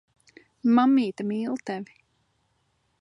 [0.77, 2.01] Mammīte mīl tevi.